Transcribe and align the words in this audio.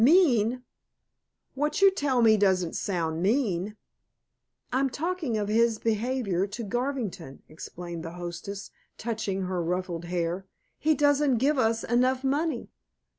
"Mean? 0.03 0.63
What 1.53 1.79
you 1.83 1.91
tell 1.91 2.23
me 2.23 2.35
doesn't 2.35 2.75
sound 2.75 3.21
mean." 3.21 3.77
"I'm 4.73 4.89
talking 4.89 5.37
of 5.37 5.47
his 5.47 5.77
behavior 5.77 6.47
to 6.47 6.63
Garvington," 6.63 7.43
explained 7.47 8.01
the 8.03 8.13
hostess, 8.13 8.71
touching 8.97 9.43
her 9.43 9.61
ruffled 9.61 10.05
hair, 10.05 10.47
"he 10.79 10.95
doesn't 10.95 11.37
give 11.37 11.59
us 11.59 11.83
enough 11.83 12.23
money." 12.23 12.71